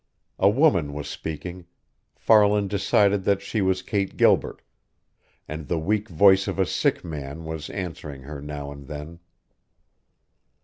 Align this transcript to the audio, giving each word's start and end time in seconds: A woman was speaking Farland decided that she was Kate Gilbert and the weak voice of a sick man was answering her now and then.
A 0.39 0.49
woman 0.49 0.93
was 0.93 1.07
speaking 1.07 1.67
Farland 2.15 2.71
decided 2.71 3.23
that 3.25 3.39
she 3.43 3.61
was 3.61 3.83
Kate 3.83 4.17
Gilbert 4.17 4.63
and 5.47 5.67
the 5.67 5.77
weak 5.77 6.09
voice 6.09 6.47
of 6.47 6.57
a 6.57 6.65
sick 6.65 7.03
man 7.05 7.43
was 7.45 7.69
answering 7.69 8.23
her 8.23 8.41
now 8.41 8.71
and 8.71 8.87
then. 8.87 9.19